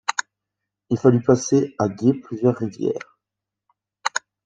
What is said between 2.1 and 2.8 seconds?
plusieurs